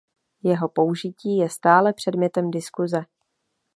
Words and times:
Jeho 0.43 0.69
použití 0.69 1.37
je 1.37 1.49
stále 1.49 1.93
předmětem 1.93 2.51
diskuse. 2.51 3.05